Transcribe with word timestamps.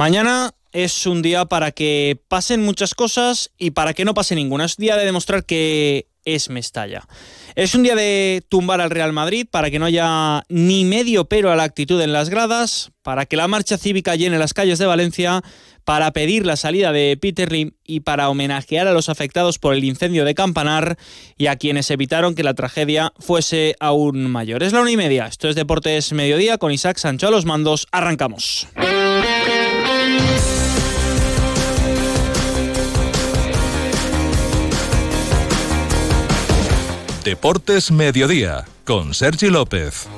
Mañana 0.00 0.54
es 0.72 1.06
un 1.06 1.20
día 1.20 1.44
para 1.44 1.72
que 1.72 2.18
pasen 2.26 2.62
muchas 2.62 2.94
cosas 2.94 3.50
y 3.58 3.72
para 3.72 3.92
que 3.92 4.06
no 4.06 4.14
pase 4.14 4.34
ninguna. 4.34 4.64
Es 4.64 4.78
día 4.78 4.96
de 4.96 5.04
demostrar 5.04 5.44
que 5.44 6.06
es 6.24 6.48
Mestalla. 6.48 7.06
Es 7.54 7.74
un 7.74 7.82
día 7.82 7.94
de 7.94 8.42
tumbar 8.48 8.80
al 8.80 8.88
Real 8.88 9.12
Madrid 9.12 9.46
para 9.50 9.70
que 9.70 9.78
no 9.78 9.84
haya 9.84 10.42
ni 10.48 10.86
medio 10.86 11.26
pero 11.26 11.52
a 11.52 11.56
la 11.56 11.64
actitud 11.64 12.00
en 12.00 12.14
las 12.14 12.30
gradas, 12.30 12.92
para 13.02 13.26
que 13.26 13.36
la 13.36 13.46
marcha 13.46 13.76
cívica 13.76 14.16
llene 14.16 14.38
las 14.38 14.54
calles 14.54 14.78
de 14.78 14.86
Valencia, 14.86 15.42
para 15.84 16.12
pedir 16.12 16.46
la 16.46 16.56
salida 16.56 16.92
de 16.92 17.18
Peter 17.20 17.52
Lim 17.52 17.72
y 17.84 18.00
para 18.00 18.30
homenajear 18.30 18.86
a 18.86 18.94
los 18.94 19.10
afectados 19.10 19.58
por 19.58 19.74
el 19.74 19.84
incendio 19.84 20.24
de 20.24 20.34
Campanar 20.34 20.96
y 21.36 21.48
a 21.48 21.56
quienes 21.56 21.90
evitaron 21.90 22.34
que 22.34 22.42
la 22.42 22.54
tragedia 22.54 23.12
fuese 23.18 23.76
aún 23.80 24.30
mayor. 24.30 24.62
Es 24.62 24.72
la 24.72 24.80
una 24.80 24.92
y 24.92 24.96
media. 24.96 25.26
Esto 25.26 25.50
es 25.50 25.56
Deportes 25.56 26.14
Mediodía 26.14 26.56
con 26.56 26.72
Isaac 26.72 26.96
Sancho 26.96 27.28
a 27.28 27.30
los 27.30 27.44
mandos. 27.44 27.86
Arrancamos. 27.92 28.66
Deportes 37.24 37.90
Mediodía 37.90 38.64
con 38.84 39.12
Sergi 39.12 39.48
López. 39.48 40.08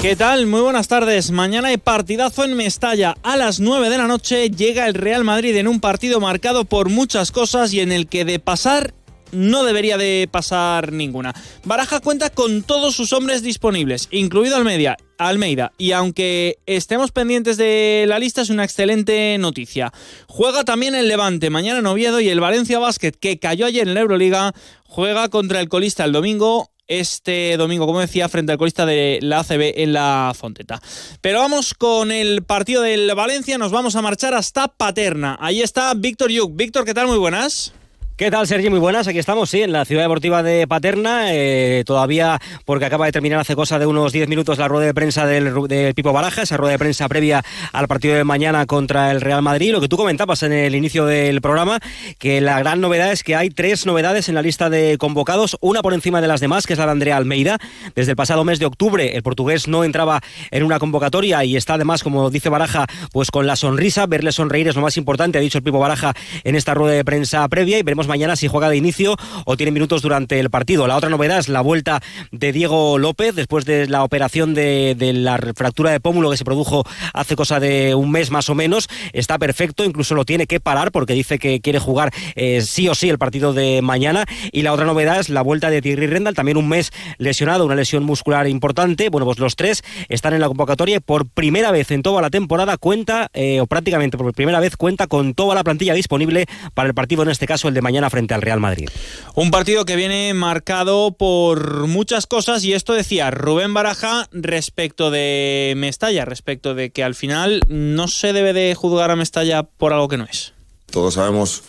¿Qué 0.00 0.14
tal? 0.14 0.46
Muy 0.46 0.60
buenas 0.60 0.86
tardes. 0.86 1.32
Mañana 1.32 1.68
hay 1.68 1.76
partidazo 1.76 2.44
en 2.44 2.54
Mestalla. 2.54 3.16
A 3.24 3.36
las 3.36 3.58
9 3.58 3.90
de 3.90 3.98
la 3.98 4.06
noche 4.06 4.48
llega 4.48 4.86
el 4.86 4.94
Real 4.94 5.24
Madrid 5.24 5.56
en 5.56 5.66
un 5.66 5.80
partido 5.80 6.20
marcado 6.20 6.64
por 6.64 6.88
muchas 6.88 7.32
cosas 7.32 7.72
y 7.72 7.80
en 7.80 7.90
el 7.90 8.06
que 8.06 8.24
de 8.24 8.38
pasar 8.38 8.94
no 9.32 9.64
debería 9.64 9.96
de 9.96 10.28
pasar 10.30 10.92
ninguna. 10.92 11.34
Baraja 11.64 12.00
cuenta 12.00 12.30
con 12.30 12.62
todos 12.62 12.94
sus 12.94 13.12
hombres 13.12 13.42
disponibles, 13.42 14.08
incluido 14.10 14.56
Almeida, 14.56 14.96
Almeida, 15.18 15.72
y 15.78 15.92
aunque 15.92 16.58
estemos 16.66 17.12
pendientes 17.12 17.56
de 17.56 18.04
la 18.08 18.18
lista 18.18 18.42
es 18.42 18.50
una 18.50 18.64
excelente 18.64 19.36
noticia. 19.38 19.92
Juega 20.26 20.64
también 20.64 20.94
el 20.94 21.08
Levante 21.08 21.50
mañana 21.50 21.80
en 21.80 21.86
Oviedo 21.86 22.20
y 22.20 22.28
el 22.28 22.40
Valencia 22.40 22.78
Basket, 22.78 23.12
que 23.12 23.38
cayó 23.38 23.66
ayer 23.66 23.86
en 23.86 23.94
la 23.94 24.00
Euroliga, 24.00 24.52
juega 24.84 25.28
contra 25.28 25.60
el 25.60 25.68
colista 25.68 26.04
el 26.04 26.12
domingo 26.12 26.70
este 26.88 27.56
domingo, 27.58 27.86
como 27.86 28.00
decía, 28.00 28.28
frente 28.28 28.52
al 28.52 28.58
colista 28.58 28.86
de 28.86 29.18
la 29.22 29.40
ACB 29.40 29.74
en 29.76 29.92
la 29.92 30.32
Fonteta. 30.34 30.80
Pero 31.20 31.40
vamos 31.40 31.74
con 31.74 32.10
el 32.10 32.42
partido 32.42 32.82
del 32.82 33.14
Valencia, 33.14 33.58
nos 33.58 33.70
vamos 33.70 33.94
a 33.94 34.02
marchar 34.02 34.34
hasta 34.34 34.68
Paterna. 34.68 35.36
Ahí 35.38 35.60
está 35.60 35.92
Víctor 35.94 36.30
Yuk. 36.30 36.56
Víctor, 36.56 36.84
¿qué 36.84 36.94
tal? 36.94 37.06
Muy 37.06 37.18
buenas. 37.18 37.74
¿Qué 38.18 38.32
tal, 38.32 38.48
Sergio? 38.48 38.68
Muy 38.68 38.80
buenas. 38.80 39.06
Aquí 39.06 39.20
estamos, 39.20 39.48
sí, 39.48 39.62
en 39.62 39.70
la 39.70 39.84
ciudad 39.84 40.02
deportiva 40.02 40.42
de 40.42 40.66
Paterna. 40.66 41.32
Eh, 41.32 41.84
todavía, 41.86 42.40
porque 42.64 42.84
acaba 42.84 43.06
de 43.06 43.12
terminar 43.12 43.38
hace 43.38 43.54
cosa 43.54 43.78
de 43.78 43.86
unos 43.86 44.12
10 44.12 44.28
minutos 44.28 44.58
la 44.58 44.66
rueda 44.66 44.86
de 44.86 44.92
prensa 44.92 45.24
del, 45.24 45.54
Pipo 45.94 46.12
Baraja, 46.12 46.42
esa 46.42 46.56
rueda 46.56 46.72
de 46.72 46.80
prensa 46.80 47.08
previa 47.08 47.44
al 47.72 47.86
partido 47.86 48.16
de 48.16 48.24
mañana 48.24 48.66
contra 48.66 49.12
el 49.12 49.20
Real 49.20 49.40
Madrid. 49.42 49.70
Lo 49.70 49.80
que 49.80 49.86
tú 49.86 49.96
comentabas 49.96 50.42
en 50.42 50.52
el 50.52 50.74
inicio 50.74 51.06
del 51.06 51.40
programa, 51.40 51.78
que 52.18 52.40
la 52.40 52.58
gran 52.58 52.80
novedad 52.80 53.12
es 53.12 53.22
que 53.22 53.36
hay 53.36 53.50
tres 53.50 53.86
novedades 53.86 54.28
en 54.28 54.34
la 54.34 54.42
lista 54.42 54.68
de 54.68 54.98
convocados, 54.98 55.56
una 55.60 55.80
por 55.80 55.94
encima 55.94 56.20
de 56.20 56.26
las 56.26 56.40
demás, 56.40 56.66
que 56.66 56.72
es 56.72 56.78
la 56.80 56.86
de 56.86 56.90
Andrea 56.90 57.16
Almeida. 57.16 57.58
Desde 57.94 58.10
el 58.10 58.16
pasado 58.16 58.42
mes 58.42 58.58
de 58.58 58.66
octubre, 58.66 59.14
el 59.14 59.22
portugués 59.22 59.68
no 59.68 59.84
entraba 59.84 60.20
en 60.50 60.64
una 60.64 60.80
convocatoria 60.80 61.44
y 61.44 61.54
está 61.54 61.74
además, 61.74 62.02
como 62.02 62.30
dice 62.30 62.48
Baraja, 62.48 62.84
pues 63.12 63.30
con 63.30 63.46
la 63.46 63.54
sonrisa. 63.54 64.06
Verle 64.06 64.32
sonreír 64.32 64.66
es 64.66 64.74
lo 64.74 64.82
más 64.82 64.96
importante, 64.96 65.38
ha 65.38 65.40
dicho 65.40 65.58
el 65.58 65.62
Pipo 65.62 65.78
Baraja 65.78 66.14
en 66.42 66.56
esta 66.56 66.74
rueda 66.74 66.96
de 66.96 67.04
prensa 67.04 67.46
previa 67.46 67.78
y 67.78 67.84
veremos 67.84 68.07
mañana 68.08 68.36
si 68.36 68.48
juega 68.48 68.68
de 68.68 68.76
inicio 68.76 69.16
o 69.44 69.56
tiene 69.56 69.72
minutos 69.72 70.02
durante 70.02 70.40
el 70.40 70.50
partido. 70.50 70.86
La 70.86 70.96
otra 70.96 71.10
novedad 71.10 71.38
es 71.38 71.48
la 71.48 71.60
vuelta 71.60 72.02
de 72.32 72.52
Diego 72.52 72.98
López 72.98 73.34
después 73.34 73.64
de 73.64 73.86
la 73.86 74.04
operación 74.04 74.54
de, 74.54 74.96
la 75.14 75.38
fractura 75.54 75.90
de 75.90 76.00
pómulo 76.00 76.30
que 76.30 76.36
se 76.36 76.44
produjo 76.44 76.84
hace 77.14 77.36
cosa 77.36 77.60
de 77.60 77.94
un 77.94 78.10
mes 78.10 78.30
más 78.30 78.48
o 78.48 78.54
menos. 78.54 78.88
Está 79.12 79.38
perfecto, 79.38 79.84
incluso 79.84 80.14
lo 80.14 80.24
tiene 80.24 80.46
que 80.46 80.60
parar 80.60 80.92
porque 80.92 81.14
dice 81.14 81.38
que 81.38 81.60
quiere 81.60 81.78
jugar 81.78 82.12
eh, 82.34 82.62
sí 82.62 82.88
o 82.88 82.94
sí 82.94 83.08
el 83.08 83.18
partido 83.18 83.52
de 83.52 83.82
mañana. 83.82 84.24
Y 84.52 84.62
la 84.62 84.72
otra 84.72 84.86
novedad 84.86 85.20
es 85.20 85.28
la 85.28 85.42
vuelta 85.42 85.70
de 85.70 85.82
Thierry 85.82 86.06
Rendal, 86.06 86.34
también 86.34 86.56
un 86.56 86.68
mes 86.68 86.90
lesionado, 87.18 87.66
una 87.66 87.74
lesión 87.74 88.04
muscular 88.04 88.48
importante. 88.48 89.08
Bueno, 89.08 89.26
pues 89.26 89.38
los 89.38 89.56
tres 89.56 89.82
están 90.08 90.34
en 90.34 90.40
la 90.40 90.48
convocatoria 90.48 90.96
y 90.96 91.00
por 91.00 91.28
primera 91.28 91.70
vez 91.70 91.90
en 91.90 92.02
toda 92.02 92.22
la 92.22 92.30
temporada 92.30 92.76
cuenta, 92.76 93.28
eh, 93.32 93.60
o 93.60 93.66
prácticamente 93.66 94.16
por 94.16 94.32
primera 94.32 94.60
vez 94.60 94.76
cuenta 94.76 95.06
con 95.06 95.34
toda 95.34 95.54
la 95.54 95.64
plantilla 95.64 95.94
disponible 95.94 96.46
para 96.74 96.88
el 96.88 96.94
partido, 96.94 97.22
en 97.22 97.30
este 97.30 97.46
caso 97.46 97.68
el 97.68 97.74
de 97.74 97.82
mañana 97.82 97.97
frente 98.10 98.34
a 98.34 98.38
Real 98.38 98.60
Madrid. 98.60 98.88
Un 99.34 99.50
partido 99.50 99.84
que 99.84 99.96
viene 99.96 100.32
marcado 100.34 101.12
por 101.12 101.86
muchas 101.86 102.26
cosas 102.26 102.64
y 102.64 102.72
esto 102.72 102.92
decía 102.92 103.30
Rubén 103.30 103.74
Baraja 103.74 104.28
respecto 104.32 105.10
de 105.10 105.74
Mestalla, 105.76 106.24
respecto 106.24 106.74
de 106.74 106.90
que 106.90 107.04
al 107.04 107.14
final 107.14 107.62
no 107.68 108.08
se 108.08 108.32
debe 108.32 108.52
de 108.52 108.74
juzgar 108.74 109.10
a 109.10 109.16
Mestalla 109.16 109.64
por 109.64 109.92
algo 109.92 110.08
que 110.08 110.16
no 110.16 110.24
es. 110.24 110.52
Todos 110.90 111.14
sabemos 111.14 111.62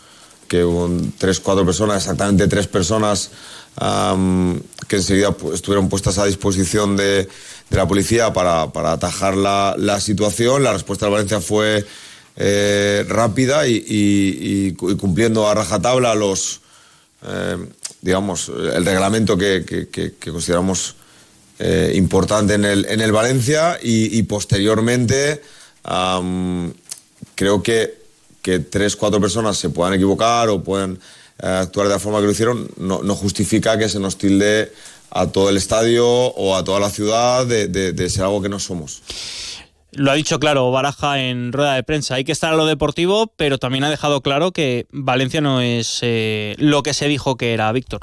que 0.47 0.63
hubo 0.63 0.89
tres, 1.17 1.39
cuatro 1.39 1.65
personas, 1.65 1.97
exactamente 1.97 2.47
tres 2.47 2.67
personas 2.67 3.31
que 4.87 4.95
enseguida 4.97 5.35
estuvieron 5.53 5.87
puestas 5.87 6.17
a 6.17 6.25
disposición 6.25 6.97
de, 6.97 7.29
la 7.69 7.87
policía 7.87 8.33
para, 8.33 8.63
atajar 8.63 9.37
la, 9.37 9.99
situación. 10.01 10.63
La 10.63 10.73
respuesta 10.73 11.05
de 11.05 11.11
Valencia 11.11 11.39
fue 11.39 11.85
eh, 12.35 13.05
rápida 13.07 13.67
y, 13.67 14.73
cumpliendo 14.73 15.47
a 15.47 15.53
rajatabla 15.53 16.15
los, 16.15 16.61
eh, 17.27 17.57
digamos, 18.01 18.49
el 18.49 18.85
reglamento 18.85 19.37
que, 19.37 20.15
consideramos 20.23 20.95
eh, 21.59 21.91
importante 21.95 22.53
en 22.53 22.63
el, 22.63 22.85
en 22.85 23.01
el 23.01 23.11
Valencia 23.11 23.77
y, 23.81 24.23
posteriormente 24.23 25.41
creo 27.35 27.63
que, 27.63 27.99
que 28.41 28.59
tres, 28.59 28.95
cuatro 28.95 29.19
personas 29.19 29.57
se 29.57 29.69
puedan 29.69 29.93
equivocar 29.93 30.49
o 30.49 30.63
puedan 30.63 30.99
actuar 31.41 31.87
de 31.87 31.93
la 31.93 31.99
forma 31.99 32.19
que 32.19 32.25
lo 32.25 32.31
hicieron 32.31 32.69
no, 32.77 33.15
justifica 33.15 33.77
que 33.77 33.89
se 33.89 33.99
nos 33.99 34.17
tilde 34.17 34.71
a 35.09 35.27
todo 35.27 35.49
el 35.49 35.57
estadio 35.57 36.07
o 36.07 36.55
a 36.55 36.63
toda 36.63 36.79
la 36.79 36.89
ciudad 36.89 37.45
de 37.45 38.09
ser 38.09 38.23
algo 38.23 38.41
que 38.41 38.49
no 38.49 38.59
somos. 38.59 39.01
Lo 39.91 40.11
ha 40.11 40.15
dicho 40.15 40.39
claro 40.39 40.71
Baraja 40.71 41.19
en 41.21 41.51
rueda 41.51 41.73
de 41.73 41.83
prensa. 41.83 42.15
Hay 42.15 42.23
que 42.23 42.31
estar 42.31 42.53
a 42.53 42.57
lo 42.57 42.65
deportivo, 42.65 43.33
pero 43.35 43.57
también 43.57 43.83
ha 43.83 43.89
dejado 43.89 44.21
claro 44.21 44.51
que 44.51 44.85
Valencia 44.91 45.41
no 45.41 45.61
es 45.61 45.99
eh, 46.01 46.55
lo 46.57 46.83
que 46.83 46.93
se 46.93 47.07
dijo 47.07 47.37
que 47.37 47.53
era 47.53 47.71
Víctor. 47.71 48.01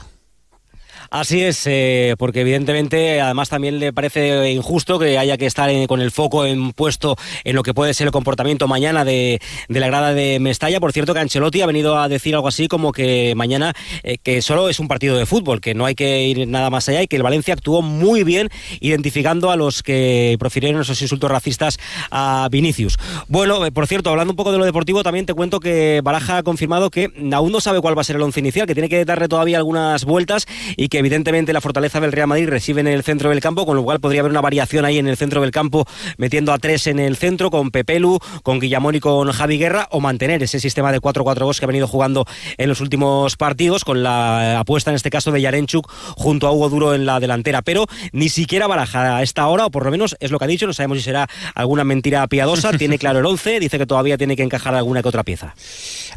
Así 1.10 1.42
es, 1.42 1.62
eh, 1.66 2.14
porque 2.18 2.40
evidentemente 2.40 3.20
además 3.20 3.48
también 3.48 3.78
le 3.78 3.92
parece 3.92 4.50
injusto 4.50 4.98
que 4.98 5.18
haya 5.18 5.36
que 5.36 5.46
estar 5.46 5.70
con 5.86 6.00
el 6.00 6.10
foco 6.10 6.46
en, 6.46 6.72
puesto 6.72 7.16
en 7.44 7.54
lo 7.54 7.62
que 7.62 7.74
puede 7.74 7.94
ser 7.94 8.06
el 8.06 8.12
comportamiento 8.12 8.68
mañana 8.68 9.04
de, 9.04 9.40
la 9.68 9.86
grada 9.86 10.14
de 10.14 10.38
Mestalla. 10.40 10.80
Por 10.80 10.92
cierto 10.92 11.14
que 11.14 11.20
Ancelotti 11.20 11.62
ha 11.62 11.66
venido 11.66 11.98
a 11.98 12.08
decir 12.08 12.34
algo 12.34 12.48
así 12.48 12.68
como 12.68 12.92
que 12.92 13.34
mañana 13.36 13.74
eh, 14.02 14.18
que 14.22 14.42
solo 14.42 14.68
es 14.68 14.80
un 14.80 14.88
partido 14.88 15.16
de 15.16 15.26
fútbol, 15.26 15.60
que 15.60 15.74
no 15.74 15.86
hay 15.86 15.94
que 15.94 16.24
ir 16.26 16.48
nada 16.48 16.70
más 16.70 16.88
allá 16.88 17.02
y 17.02 17.06
que 17.06 17.16
el 17.16 17.22
Valencia 17.22 17.54
actuó 17.54 17.82
muy 17.82 18.24
bien 18.24 18.48
identificando 18.80 19.50
a 19.50 19.56
los 19.56 19.82
que 19.82 20.36
profirieron 20.38 20.80
esos 20.80 21.00
insultos 21.00 21.30
racistas 21.30 21.78
a 22.10 22.48
Vinicius. 22.50 22.98
Bueno, 23.28 23.64
eh, 23.64 23.72
por 23.72 23.86
cierto, 23.86 24.10
hablando 24.10 24.32
un 24.32 24.36
poco 24.36 24.52
de 24.52 24.58
lo 24.58 24.64
deportivo, 24.64 25.02
también 25.02 25.26
te 25.26 25.34
cuento 25.34 25.60
que 25.60 26.00
Baraja 26.02 26.38
ha 26.38 26.42
confirmado 26.42 26.90
que 26.90 27.10
aún 27.32 27.52
no 27.52 27.60
sabe 27.60 27.80
cuál 27.80 27.96
va 27.96 28.00
a 28.00 28.04
ser 28.04 28.16
el 28.16 28.22
once 28.22 28.40
inicial, 28.40 28.66
que 28.66 28.74
tiene 28.74 28.88
que 28.88 29.04
darle 29.04 29.28
todavía 29.28 29.58
algunas 29.58 30.04
vueltas 30.04 30.46
y 30.76 30.88
que 30.88 30.95
evidentemente 30.98 31.52
la 31.52 31.60
fortaleza 31.60 32.00
del 32.00 32.12
Real 32.12 32.28
Madrid 32.28 32.48
recibe 32.48 32.80
en 32.80 32.88
el 32.88 33.02
centro 33.02 33.30
del 33.30 33.40
campo, 33.40 33.66
con 33.66 33.76
lo 33.76 33.84
cual 33.84 34.00
podría 34.00 34.20
haber 34.20 34.30
una 34.30 34.40
variación 34.40 34.84
ahí 34.84 34.98
en 34.98 35.08
el 35.08 35.16
centro 35.16 35.40
del 35.40 35.50
campo, 35.50 35.86
metiendo 36.16 36.52
a 36.52 36.58
tres 36.58 36.86
en 36.86 36.98
el 36.98 37.16
centro, 37.16 37.50
con 37.50 37.70
Pepelu, 37.70 38.18
con 38.42 38.58
Guillamón 38.58 38.94
y 38.94 39.00
con 39.00 39.30
Javi 39.32 39.58
Guerra, 39.58 39.88
o 39.90 40.00
mantener 40.00 40.42
ese 40.42 40.60
sistema 40.60 40.92
de 40.92 41.00
4-4-2 41.00 41.58
que 41.58 41.64
ha 41.64 41.68
venido 41.68 41.88
jugando 41.88 42.26
en 42.56 42.68
los 42.68 42.80
últimos 42.80 43.36
partidos, 43.36 43.84
con 43.84 44.02
la 44.02 44.60
apuesta 44.60 44.90
en 44.90 44.96
este 44.96 45.10
caso 45.10 45.32
de 45.32 45.40
Yarenchuk 45.40 45.90
junto 46.16 46.46
a 46.46 46.52
Hugo 46.52 46.68
Duro 46.68 46.94
en 46.94 47.06
la 47.06 47.20
delantera. 47.20 47.62
Pero 47.62 47.86
ni 48.12 48.28
siquiera 48.28 48.66
baraja 48.66 49.16
a 49.16 49.22
esta 49.22 49.46
hora, 49.46 49.66
o 49.66 49.70
por 49.70 49.84
lo 49.84 49.90
menos 49.90 50.16
es 50.20 50.30
lo 50.30 50.38
que 50.38 50.44
ha 50.44 50.48
dicho, 50.48 50.66
no 50.66 50.72
sabemos 50.72 50.98
si 50.98 51.04
será 51.04 51.28
alguna 51.54 51.84
mentira 51.84 52.26
piadosa, 52.26 52.72
tiene 52.78 52.98
claro 52.98 53.18
el 53.18 53.26
11, 53.26 53.60
dice 53.60 53.78
que 53.78 53.86
todavía 53.86 54.18
tiene 54.18 54.36
que 54.36 54.42
encajar 54.42 54.74
alguna 54.74 55.02
que 55.02 55.08
otra 55.08 55.24
pieza. 55.24 55.54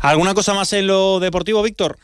¿Alguna 0.02 0.34
cosa 0.34 0.54
más 0.54 0.72
en 0.74 0.88
lo 0.88 1.20
deportivo, 1.20 1.62
Víctor? 1.62 1.98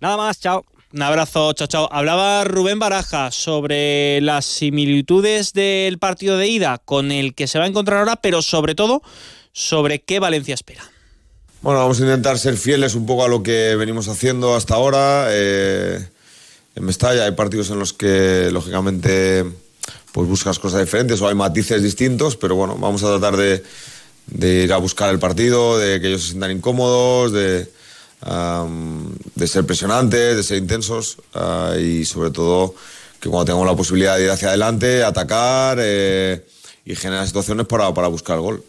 Nada 0.00 0.16
más, 0.16 0.40
chao. 0.40 0.64
Un 0.92 1.02
abrazo, 1.02 1.52
chao, 1.52 1.66
chao. 1.66 1.88
Hablaba 1.92 2.44
Rubén 2.44 2.78
Baraja 2.78 3.32
sobre 3.32 4.20
las 4.20 4.44
similitudes 4.44 5.52
del 5.52 5.98
partido 5.98 6.38
de 6.38 6.46
ida 6.46 6.78
con 6.84 7.10
el 7.10 7.34
que 7.34 7.48
se 7.48 7.58
va 7.58 7.64
a 7.64 7.68
encontrar 7.68 7.98
ahora, 7.98 8.16
pero 8.16 8.40
sobre 8.40 8.76
todo 8.76 9.02
sobre 9.52 10.00
qué 10.00 10.20
Valencia 10.20 10.54
espera. 10.54 10.84
Bueno, 11.60 11.80
vamos 11.80 11.98
a 11.98 12.02
intentar 12.02 12.38
ser 12.38 12.56
fieles 12.56 12.94
un 12.94 13.04
poco 13.04 13.24
a 13.24 13.28
lo 13.28 13.42
que 13.42 13.74
venimos 13.74 14.06
haciendo 14.06 14.54
hasta 14.54 14.74
ahora. 14.74 15.26
Eh, 15.30 16.08
en 16.76 16.84
Mestalla 16.84 17.24
hay 17.24 17.32
partidos 17.32 17.70
en 17.70 17.80
los 17.80 17.92
que, 17.92 18.50
lógicamente, 18.52 19.44
pues 20.12 20.28
buscas 20.28 20.60
cosas 20.60 20.84
diferentes 20.84 21.20
o 21.20 21.26
hay 21.26 21.34
matices 21.34 21.82
distintos, 21.82 22.36
pero 22.36 22.54
bueno, 22.54 22.76
vamos 22.78 23.02
a 23.02 23.18
tratar 23.18 23.36
de, 23.36 23.64
de 24.28 24.64
ir 24.64 24.72
a 24.72 24.76
buscar 24.76 25.10
el 25.10 25.18
partido, 25.18 25.78
de 25.78 26.00
que 26.00 26.06
ellos 26.08 26.22
se 26.22 26.28
sientan 26.28 26.52
incómodos, 26.52 27.32
de 27.32 27.68
de 28.22 29.46
ser 29.46 29.66
presionantes, 29.66 30.36
de 30.36 30.42
ser 30.42 30.58
intensos 30.58 31.18
ah, 31.34 31.74
y 31.78 32.04
sobre 32.04 32.30
todo 32.30 32.74
que 33.20 33.28
cuando 33.28 33.46
tengamos 33.46 33.66
la 33.66 33.76
posibilidad 33.76 34.16
de 34.16 34.24
ir 34.24 34.30
hacia 34.30 34.48
adelante, 34.48 35.04
atacar 35.04 35.78
eh, 35.80 36.46
y 36.84 36.96
genera 36.96 37.26
situaciones 37.26 37.66
para, 37.66 37.92
para 37.94 38.08
buscar 38.08 38.38
gol 38.38 38.64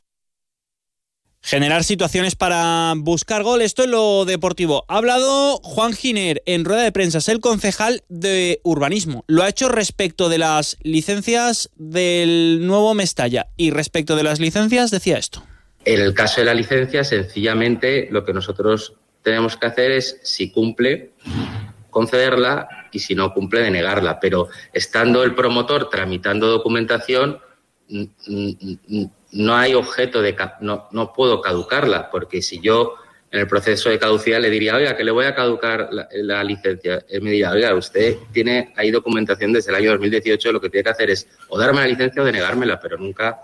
generar 1.48 1.86
situaciones 1.86 2.36
para 2.36 2.94
buscar 2.98 3.42
gol. 3.42 3.62
Esto 3.62 3.84
es 3.84 3.90
lo 3.90 4.26
deportivo. 4.26 4.84
Ha 4.90 4.98
hablado 4.98 5.58
Juan 5.64 5.94
Giner 5.94 6.44
en 6.46 6.66
rueda 6.66 6.84
de 6.84 6.92
prensa, 6.92 7.20
es 7.20 7.30
el 7.30 7.40
concejal 7.40 8.04
de 8.10 8.60
urbanismo. 8.64 9.24
Lo 9.28 9.44
ha 9.44 9.50
hecho 9.50 9.70
respecto 9.70 10.28
de 10.28 10.40
las 10.40 10.78
licencias 10.82 11.70
del 11.78 12.68
nuevo 12.68 12.94
Mestalla 12.94 13.48
y 13.56 13.72
respecto 13.72 14.18
de 14.18 14.24
las 14.24 14.42
licencias 14.42 14.92
decía 14.92 15.18
esto. 15.18 15.42
En 15.86 16.02
el 16.02 16.14
caso 16.14 16.42
de 16.42 16.46
la 16.46 16.54
licencia, 16.54 17.06
sencillamente 17.06 18.10
lo 18.12 18.26
que 18.26 18.34
nosotros 18.34 18.96
tenemos 19.28 19.58
que 19.58 19.68
hacer 19.68 19.92
es, 19.92 20.22
si 20.24 20.52
cumple, 20.52 21.12
concederla 21.90 22.88
y 22.94 23.00
si 23.00 23.14
no 23.14 23.34
cumple, 23.34 23.60
denegarla. 23.60 24.22
Pero 24.22 24.48
estando 24.72 25.22
el 25.22 25.36
promotor 25.36 25.90
tramitando 25.90 26.48
documentación, 26.48 27.42
no 27.90 29.56
hay 29.58 29.74
objeto 29.74 30.22
de 30.22 30.34
no, 30.62 30.88
no 30.92 31.12
puedo 31.12 31.42
caducarla, 31.42 32.10
porque 32.10 32.42
si 32.42 32.62
yo 32.62 32.96
en 33.32 33.42
el 33.42 33.48
proceso 33.48 33.90
de 33.90 34.00
caducidad 34.00 34.40
le 34.40 34.50
diría, 34.50 34.78
oiga, 34.78 34.96
que 34.96 35.04
le 35.04 35.12
voy 35.12 35.26
a 35.26 35.36
caducar 35.36 35.90
la, 35.92 36.42
licencia, 36.46 37.04
él 37.10 37.22
me 37.22 37.32
diría, 37.32 37.52
oiga, 37.52 37.76
usted 37.76 38.16
tiene 38.32 38.72
ahí 38.78 38.92
documentación 38.92 39.52
desde 39.52 39.72
el 39.72 39.76
año 39.76 39.92
2018, 39.92 40.54
lo 40.54 40.62
que 40.62 40.70
tiene 40.70 40.86
que 40.86 40.92
hacer 40.92 41.10
es 41.10 41.28
o 41.50 41.60
darme 41.60 41.82
la 41.82 41.88
licencia 41.88 42.22
o 42.22 42.26
denegármela, 42.26 42.80
pero 42.80 42.98
nunca, 42.98 43.42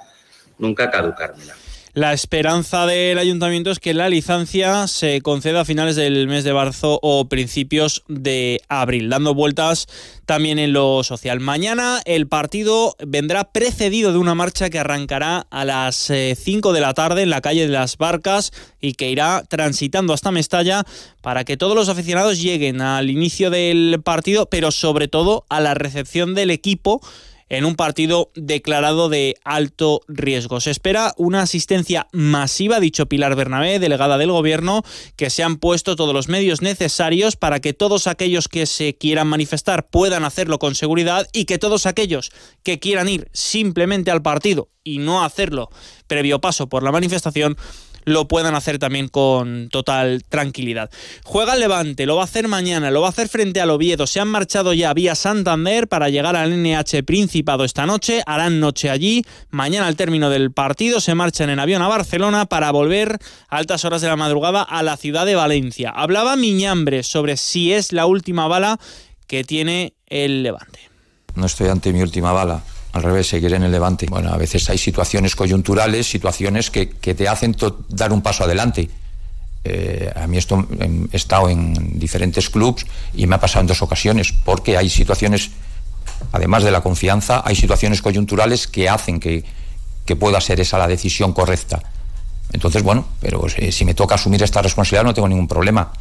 nunca 0.60 0.90
caducármela. 0.90 1.54
La 1.96 2.12
esperanza 2.12 2.88
del 2.88 3.20
ayuntamiento 3.20 3.70
es 3.70 3.78
que 3.78 3.94
la 3.94 4.10
licencia 4.10 4.88
se 4.88 5.22
conceda 5.22 5.62
a 5.62 5.66
finales 5.66 5.96
del 5.96 6.28
mes 6.28 6.44
de 6.44 6.52
marzo 6.52 6.98
o 7.04 7.30
principios 7.30 8.04
de 8.08 8.62
abril, 8.68 9.10
dando 9.10 9.36
vueltas 9.36 9.86
también 10.26 10.58
en 10.58 10.74
lo 10.74 11.04
social. 11.04 11.40
Mañana 11.40 12.02
el 12.06 12.28
partido 12.28 12.96
vendrá 13.06 13.52
precedido 13.52 14.12
de 14.12 14.18
una 14.18 14.34
marcha 14.34 14.72
que 14.72 14.80
arrancará 14.80 15.46
a 15.52 15.66
las 15.66 16.12
5 16.36 16.72
eh, 16.72 16.74
de 16.74 16.82
la 16.82 16.96
tarde 16.96 17.22
en 17.22 17.30
la 17.30 17.42
calle 17.42 17.68
de 17.68 17.74
las 17.74 17.98
Barcas 18.00 18.54
y 18.82 18.94
que 18.94 19.12
irá 19.12 19.44
transitando 19.48 20.14
hasta 20.14 20.32
Mestalla 20.32 20.86
para 21.22 21.44
que 21.44 21.58
todos 21.58 21.76
los 21.76 21.90
aficionados 21.90 22.42
lleguen 22.42 22.82
al 22.82 23.12
inicio 23.12 23.52
del 23.52 24.02
partido, 24.04 24.48
pero 24.48 24.72
sobre 24.72 25.08
todo 25.08 25.46
a 25.48 25.62
la 25.62 25.76
recepción 25.76 26.34
del 26.34 26.50
equipo 26.50 27.02
en 27.58 27.66
un 27.66 27.76
partido 27.76 28.32
declarado 28.34 29.10
de 29.10 29.36
alto 29.44 30.02
riesgo. 30.08 30.60
Se 30.60 30.72
espera 30.72 31.14
una 31.18 31.44
asistencia 31.44 32.08
masiva, 32.12 32.80
dicho 32.80 33.06
Pilar 33.06 33.36
Bernabé, 33.36 33.78
delegada 33.78 34.18
del 34.18 34.32
Gobierno, 34.32 34.84
que 35.16 35.30
se 35.30 35.44
han 35.44 35.58
puesto 35.58 35.96
todos 35.96 36.16
los 36.16 36.30
medios 36.30 36.64
necesarios 36.64 37.36
para 37.36 37.60
que 37.60 37.74
todos 37.74 38.08
aquellos 38.08 38.48
que 38.48 38.66
se 38.66 38.96
quieran 38.96 39.28
manifestar 39.28 39.88
puedan 39.88 40.26
hacerlo 40.26 40.58
con 40.58 40.74
seguridad 40.74 41.28
y 41.32 41.46
que 41.46 41.60
todos 41.60 41.86
aquellos 41.86 42.32
que 42.64 42.80
quieran 42.80 43.08
ir 43.08 43.30
simplemente 43.34 44.10
al 44.10 44.24
partido 44.24 44.70
y 44.84 44.98
no 44.98 45.24
hacerlo 45.24 45.70
previo 46.08 46.42
paso 46.42 46.68
por 46.68 46.82
la 46.84 46.92
manifestación 46.92 47.56
lo 48.06 48.28
puedan 48.28 48.56
hacer 48.56 48.80
también 48.80 49.08
con 49.08 49.70
total 49.70 50.24
tranquilidad. 50.28 50.90
Juega 51.24 51.54
el 51.54 51.60
Levante, 51.60 52.06
lo 52.06 52.16
va 52.16 52.22
a 52.22 52.26
hacer 52.26 52.48
mañana, 52.48 52.92
lo 52.92 53.02
va 53.02 53.08
a 53.08 53.10
hacer 53.12 53.30
frente 53.30 53.62
al 53.62 53.70
Oviedo. 53.70 54.08
Se 54.08 54.20
han 54.20 54.28
marchado 54.28 54.74
ya 54.74 54.94
vía 54.94 55.16
Santander 55.16 55.88
para 55.88 56.10
llegar 56.10 56.36
al 56.36 56.52
NH 56.62 57.04
Principado 57.04 57.64
esta 57.64 57.86
noche, 57.86 58.24
harán 58.26 58.60
noche 58.60 58.90
allí. 58.90 59.24
Mañana 59.50 59.88
al 59.88 59.96
término 59.96 60.30
del 60.30 60.52
partido 60.52 61.00
se 61.00 61.16
marchan 61.16 61.50
en 61.50 61.60
avión 61.60 61.82
a 61.82 61.88
Barcelona 61.88 62.46
para 62.46 62.72
volver 62.72 63.18
a 63.50 63.58
altas 63.58 63.86
horas 63.86 64.02
de 64.02 64.08
la 64.08 64.16
madrugada 64.16 64.62
a 64.62 64.84
la 64.84 64.98
ciudad 64.98 65.26
de 65.26 65.36
Valencia. 65.36 65.90
Hablaba 65.90 66.36
Miñambre 66.36 67.04
sobre 67.04 67.38
si 67.38 67.74
es 67.74 67.94
la 67.94 68.06
última 68.06 68.48
bala 68.48 68.80
que 69.28 69.44
tiene 69.44 69.94
el 70.08 70.44
Levante. 70.44 70.80
No 71.36 71.46
estoy 71.46 71.70
ante 71.70 71.92
mi 71.92 72.02
última 72.02 72.32
bala 72.32 72.64
al 72.94 73.02
revés, 73.04 73.28
seguir 73.28 73.54
en 73.54 73.64
el 73.64 73.72
levante. 73.72 74.06
Bueno, 74.10 74.30
a 74.32 74.38
veces 74.38 74.70
hay 74.70 74.78
situaciones 74.78 75.36
coyunturales, 75.36 76.08
situaciones 76.08 76.70
que, 76.70 76.86
te 76.86 77.28
hacen 77.28 77.56
dar 77.90 78.14
un 78.14 78.22
paso 78.22 78.44
adelante. 78.44 78.90
Eh, 79.66 80.12
a 80.16 80.28
mí 80.28 80.38
esto 80.38 80.68
em, 80.80 81.08
he 81.12 81.18
estado 81.18 81.50
en 81.50 81.98
diferentes 81.98 82.50
clubes 82.50 82.86
y 83.14 83.26
me 83.26 83.36
ha 83.36 83.40
pasado 83.40 83.62
en 83.62 83.68
dos 83.68 83.82
ocasiones, 83.82 84.32
porque 84.32 84.78
hay 84.78 84.90
situaciones, 84.90 85.52
además 86.32 86.64
de 86.64 86.72
la 86.72 86.82
confianza, 86.82 87.42
hay 87.44 87.56
situaciones 87.56 88.02
coyunturales 88.02 88.68
que 88.68 88.88
hacen 88.88 89.20
que, 89.20 89.44
que 90.06 90.16
pueda 90.16 90.40
ser 90.40 90.60
esa 90.60 90.78
la 90.78 90.88
decisión 90.88 91.34
correcta. 91.34 91.82
Entonces, 92.52 92.84
bueno, 92.84 93.08
pero 93.20 93.48
eh, 93.58 93.72
si 93.72 93.86
me 93.86 93.96
toca 93.96 94.16
asumir 94.16 94.44
esta 94.44 94.62
responsabilidad 94.62 95.06
no 95.06 95.14
tengo 95.16 95.28
ningún 95.28 95.48
problema 95.48 95.92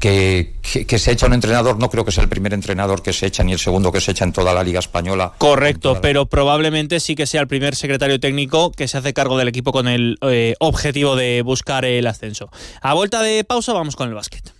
que, 0.00 0.54
se 0.98 1.12
echa 1.12 1.26
un 1.26 1.34
entrenador, 1.34 1.78
no 1.78 1.90
creo 1.90 2.04
que 2.04 2.10
sea 2.10 2.24
el 2.24 2.28
primer 2.28 2.54
entrenador 2.54 3.02
que 3.02 3.12
se 3.12 3.26
echa 3.26 3.44
ni 3.44 3.52
el 3.52 3.58
segundo 3.58 3.92
que 3.92 4.00
se 4.00 4.12
echa 4.12 4.24
en 4.24 4.32
toda 4.32 4.54
la 4.54 4.64
Liga 4.64 4.80
Española. 4.80 5.34
Correcto, 5.38 6.00
pero 6.00 6.26
probablemente 6.26 6.98
sí 6.98 7.14
que 7.14 7.26
sea 7.26 7.42
el 7.42 7.46
primer 7.46 7.76
secretario 7.76 8.18
técnico 8.18 8.72
que 8.72 8.88
se 8.88 8.98
hace 8.98 9.12
cargo 9.12 9.36
del 9.36 9.48
equipo 9.48 9.72
con 9.72 9.86
el 9.86 10.16
eh, 10.22 10.54
objetivo 10.58 11.16
de 11.16 11.42
buscar 11.42 11.84
el 11.84 12.06
ascenso. 12.06 12.50
A 12.80 12.94
vuelta 12.94 13.22
de 13.22 13.44
pausa 13.44 13.74
vamos 13.74 13.94
con 13.94 14.08
el 14.08 14.14
básquet. 14.14 14.52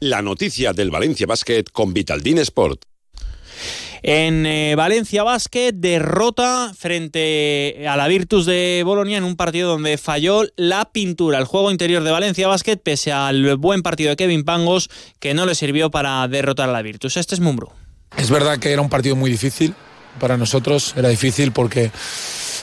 La 0.00 0.22
noticia 0.22 0.72
del 0.72 0.90
Valencia 0.90 1.26
Básquet 1.26 1.70
con 1.70 1.94
Vitaldin 1.94 2.38
Sport. 2.38 2.82
En 4.02 4.46
eh, 4.46 4.74
Valencia 4.76 5.22
Basket, 5.22 5.72
derrota 5.72 6.72
frente 6.76 7.86
a 7.88 7.96
la 7.96 8.08
Virtus 8.08 8.46
de 8.46 8.82
Bolonia 8.84 9.18
en 9.18 9.24
un 9.24 9.36
partido 9.36 9.70
donde 9.70 9.98
falló 9.98 10.44
la 10.56 10.90
pintura. 10.90 11.38
El 11.38 11.44
juego 11.44 11.70
interior 11.70 12.02
de 12.02 12.10
Valencia 12.10 12.48
Basket, 12.48 12.76
pese 12.76 13.12
al 13.12 13.56
buen 13.56 13.82
partido 13.82 14.10
de 14.10 14.16
Kevin 14.16 14.44
Pangos, 14.44 14.88
que 15.18 15.34
no 15.34 15.46
le 15.46 15.54
sirvió 15.54 15.90
para 15.90 16.26
derrotar 16.28 16.68
a 16.68 16.72
la 16.72 16.82
Virtus. 16.82 17.16
Este 17.16 17.34
es 17.34 17.40
Mumbro. 17.40 17.72
Es 18.16 18.30
verdad 18.30 18.58
que 18.58 18.72
era 18.72 18.82
un 18.82 18.88
partido 18.88 19.16
muy 19.16 19.30
difícil 19.30 19.74
para 20.18 20.36
nosotros. 20.36 20.94
Era 20.96 21.08
difícil 21.08 21.52
porque 21.52 21.90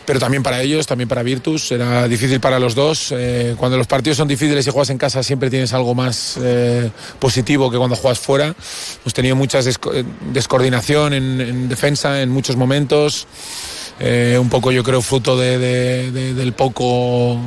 pero 0.07 0.21
también 0.21 0.41
para 0.41 0.61
ellos, 0.61 0.87
también 0.87 1.09
para 1.09 1.21
Virtus. 1.21 1.69
Era 1.73 2.07
difícil 2.07 2.39
para 2.39 2.59
los 2.59 2.75
dos. 2.75 3.11
Eh, 3.11 3.55
cuando 3.57 3.77
los 3.77 3.87
partidos 3.87 4.15
son 4.17 4.29
difíciles 4.29 4.65
y 4.65 4.69
juegas 4.69 4.89
en 4.89 4.97
casa 4.97 5.21
siempre 5.21 5.49
tienes 5.49 5.73
algo 5.73 5.93
más 5.93 6.39
eh, 6.41 6.89
positivo 7.19 7.69
que 7.69 7.77
cuando 7.77 7.97
juegas 7.97 8.17
fuera. 8.17 8.45
Hemos 8.45 9.13
tenido 9.13 9.35
mucha 9.35 9.59
eh, 9.59 10.05
descoordinación 10.31 11.13
en, 11.13 11.67
defensa 11.67 12.21
en 12.21 12.29
muchos 12.29 12.55
momentos. 12.55 13.27
un 13.99 14.49
poco 14.49 14.71
yo 14.71 14.81
creo 14.81 15.01
fruto 15.01 15.35
del 15.37 16.53
poco 16.53 17.37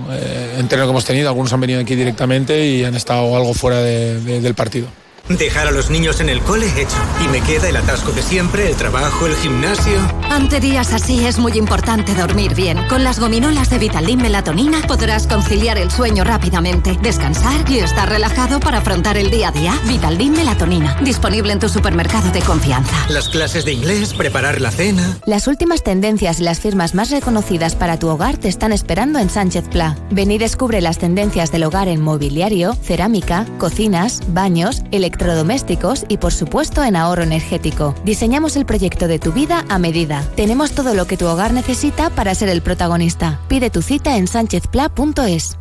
entreno 0.59 0.85
que 0.85 0.91
hemos 0.91 1.07
tenido. 1.07 1.31
Algunos 1.31 1.51
han 1.55 1.61
venido 1.61 1.81
aquí 1.81 1.95
directamente 1.95 2.67
y 2.67 2.85
han 2.85 2.95
estado 2.95 3.35
algo 3.37 3.55
fuera 3.55 3.81
del 3.81 4.55
partido. 4.55 4.89
Dejar 5.39 5.69
a 5.69 5.71
los 5.71 5.91
niños 5.91 6.21
en 6.21 6.29
el 6.29 6.41
cole 6.41 6.67
hecho. 6.77 6.97
Y 7.25 7.29
me 7.29 7.41
queda 7.41 7.69
el 7.69 7.77
atasco 7.77 8.11
de 8.11 8.21
siempre, 8.21 8.69
el 8.69 8.75
trabajo, 8.75 9.27
el 9.27 9.37
gimnasio. 9.37 9.97
Ante 10.29 10.59
días 10.59 10.93
así 10.93 11.25
es 11.25 11.39
muy 11.39 11.53
importante 11.53 12.15
dormir 12.15 12.57
bien. 12.57 12.85
Con 12.89 13.05
las 13.05 13.21
gominolas 13.21 13.71
de 13.71 13.79
Vitalin 13.79 14.21
Melatonina 14.21 14.83
podrás 14.89 15.29
conciliar 15.29 15.79
el 15.79 15.89
sueño 15.93 16.25
rápidamente, 16.25 16.99
descansar 17.01 17.65
y 17.71 17.79
estar 17.79 18.09
relajado 18.09 18.59
para 18.59 18.79
afrontar 18.79 19.17
el 19.19 19.31
día 19.31 19.51
a 19.51 19.53
día. 19.53 19.79
Vitalin 19.87 20.33
Melatonina. 20.33 20.97
Disponible 21.01 21.53
en 21.53 21.61
tu 21.61 21.69
supermercado 21.69 22.33
de 22.33 22.41
confianza. 22.41 22.97
Las 23.09 23.29
clases 23.29 23.65
de 23.65 23.73
inglés, 23.73 24.15
preparar 24.15 24.61
la 24.61 24.73
cena. 24.73 25.17
Las 25.27 25.47
últimas 25.47 25.85
tendencias 25.85 26.41
y 26.41 26.43
las 26.43 26.59
firmas 26.59 26.97
más 26.97 27.11
reconocidas 27.11 27.77
para 27.77 28.01
tu 28.01 28.09
hogar 28.09 28.37
te 28.37 28.49
están 28.49 28.73
esperando 28.73 29.21
en 29.21 29.31
Sánchez 29.31 29.69
Pla. 29.69 29.97
Ven 30.11 30.33
y 30.33 30.39
descubre 30.39 30.81
las 30.81 30.99
tendencias 30.99 31.53
del 31.53 31.63
hogar 31.63 31.87
en 31.87 32.03
mobiliario, 32.03 32.75
cerámica, 32.75 33.47
cocinas, 33.59 34.23
baños, 34.27 34.83
electricidad 34.91 35.20
electrodomésticos 35.21 36.05
y 36.09 36.17
por 36.17 36.33
supuesto 36.33 36.83
en 36.83 36.97
ahorro 36.97 37.23
energético. 37.23 37.95
Diseñamos 38.05 38.57
el 38.57 38.67
proyecto 38.67 39.07
de 39.07 39.19
tu 39.19 39.33
vida 39.33 39.65
a 39.69 39.79
medida. 39.79 40.25
Tenemos 40.35 40.73
todo 40.73 40.95
lo 40.95 41.07
que 41.07 41.17
tu 41.17 41.27
hogar 41.27 41.53
necesita 41.53 42.11
para 42.11 42.35
ser 42.35 42.49
el 42.49 42.63
protagonista. 42.63 43.41
Pide 43.49 43.71
tu 43.71 43.83
cita 43.83 44.17
en 44.17 44.27
sanchezpla.es. 44.27 45.60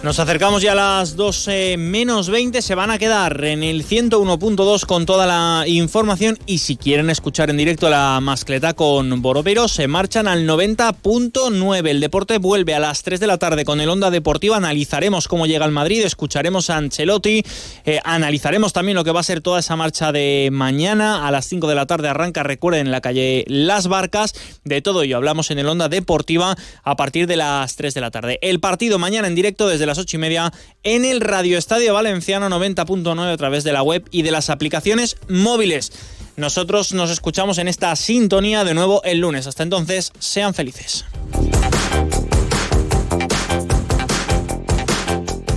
Nos 0.00 0.20
acercamos 0.20 0.62
ya 0.62 0.72
a 0.72 0.74
las 0.76 1.16
12 1.16 1.76
menos 1.76 2.30
20, 2.30 2.62
se 2.62 2.76
van 2.76 2.92
a 2.92 2.98
quedar 2.98 3.44
en 3.44 3.64
el 3.64 3.84
101.2 3.84 4.86
con 4.86 5.06
toda 5.06 5.26
la 5.26 5.66
información 5.66 6.38
y 6.46 6.58
si 6.58 6.76
quieren 6.76 7.10
escuchar 7.10 7.50
en 7.50 7.56
directo 7.56 7.90
la 7.90 8.20
mascleta 8.20 8.74
con 8.74 9.20
Boropero, 9.20 9.66
se 9.66 9.88
marchan 9.88 10.28
al 10.28 10.46
90.9. 10.46 11.88
El 11.88 11.98
deporte 11.98 12.38
vuelve 12.38 12.76
a 12.76 12.78
las 12.78 13.02
3 13.02 13.18
de 13.18 13.26
la 13.26 13.38
tarde 13.38 13.64
con 13.64 13.80
el 13.80 13.88
Onda 13.88 14.12
Deportiva, 14.12 14.56
analizaremos 14.56 15.26
cómo 15.26 15.46
llega 15.48 15.66
el 15.66 15.72
Madrid, 15.72 16.04
escucharemos 16.04 16.70
a 16.70 16.76
Ancelotti, 16.76 17.42
eh, 17.84 17.98
analizaremos 18.04 18.72
también 18.72 18.94
lo 18.94 19.02
que 19.02 19.10
va 19.10 19.18
a 19.18 19.24
ser 19.24 19.40
toda 19.40 19.58
esa 19.58 19.74
marcha 19.74 20.12
de 20.12 20.48
mañana, 20.52 21.26
a 21.26 21.32
las 21.32 21.46
5 21.46 21.66
de 21.66 21.74
la 21.74 21.86
tarde 21.86 22.08
arranca, 22.08 22.44
recuerden, 22.44 22.86
en 22.86 22.92
la 22.92 23.00
calle 23.00 23.44
Las 23.48 23.88
Barcas, 23.88 24.32
de 24.62 24.80
todo 24.80 25.02
ello 25.02 25.16
hablamos 25.16 25.50
en 25.50 25.58
el 25.58 25.66
Onda 25.66 25.88
Deportiva 25.88 26.56
a 26.84 26.94
partir 26.94 27.26
de 27.26 27.36
las 27.36 27.74
3 27.74 27.94
de 27.94 28.00
la 28.00 28.12
tarde. 28.12 28.38
El 28.42 28.60
partido 28.60 29.00
mañana 29.00 29.26
en 29.26 29.34
directo 29.34 29.66
desde 29.66 29.87
las 29.88 29.98
ocho 29.98 30.16
y 30.16 30.20
media 30.20 30.52
en 30.84 31.04
el 31.04 31.20
Radio 31.20 31.58
Estadio 31.58 31.94
Valenciano 31.94 32.48
90.9 32.48 33.32
a 33.32 33.36
través 33.36 33.64
de 33.64 33.72
la 33.72 33.82
web 33.82 34.06
y 34.12 34.22
de 34.22 34.30
las 34.30 34.50
aplicaciones 34.50 35.16
móviles. 35.28 35.92
Nosotros 36.36 36.92
nos 36.92 37.10
escuchamos 37.10 37.58
en 37.58 37.66
esta 37.66 37.94
sintonía 37.96 38.62
de 38.62 38.74
nuevo 38.74 39.02
el 39.02 39.18
lunes. 39.18 39.48
Hasta 39.48 39.64
entonces, 39.64 40.12
sean 40.20 40.54
felices. 40.54 41.04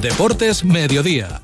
Deportes 0.02 0.64
Mediodía 0.64 1.44